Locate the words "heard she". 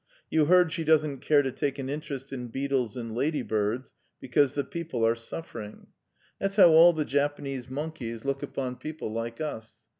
0.45-0.83